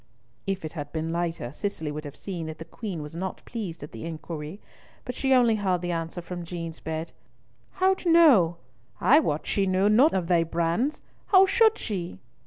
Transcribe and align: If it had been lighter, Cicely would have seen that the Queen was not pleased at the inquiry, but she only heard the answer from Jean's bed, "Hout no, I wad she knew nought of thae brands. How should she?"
If 0.47 0.65
it 0.65 0.71
had 0.71 0.91
been 0.91 1.11
lighter, 1.11 1.51
Cicely 1.51 1.91
would 1.91 2.05
have 2.05 2.15
seen 2.15 2.47
that 2.47 2.57
the 2.57 2.65
Queen 2.65 3.03
was 3.03 3.15
not 3.15 3.45
pleased 3.45 3.83
at 3.83 3.91
the 3.91 4.03
inquiry, 4.03 4.59
but 5.05 5.13
she 5.13 5.31
only 5.31 5.57
heard 5.57 5.81
the 5.81 5.91
answer 5.91 6.23
from 6.23 6.43
Jean's 6.43 6.79
bed, 6.79 7.11
"Hout 7.73 8.07
no, 8.07 8.57
I 8.99 9.19
wad 9.19 9.45
she 9.45 9.67
knew 9.67 9.89
nought 9.89 10.15
of 10.15 10.27
thae 10.27 10.41
brands. 10.41 11.03
How 11.27 11.45
should 11.45 11.77
she?" 11.77 12.17